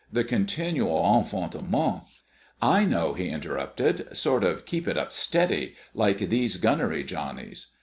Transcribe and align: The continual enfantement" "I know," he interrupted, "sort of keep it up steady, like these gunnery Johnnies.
The 0.11 0.23
continual 0.23 1.03
enfantement" 1.19 2.05
"I 2.75 2.85
know," 2.85 3.13
he 3.13 3.29
interrupted, 3.29 4.07
"sort 4.17 4.43
of 4.43 4.65
keep 4.65 4.87
it 4.87 4.97
up 4.97 5.13
steady, 5.13 5.75
like 5.93 6.17
these 6.17 6.57
gunnery 6.57 7.03
Johnnies. 7.03 7.67